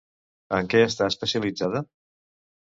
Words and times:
En 0.59 0.69
què 0.71 0.81
està 0.85 1.11
especialitzada? 1.15 1.85